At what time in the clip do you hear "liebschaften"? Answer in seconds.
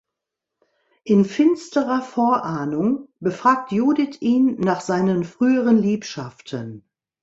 5.77-6.89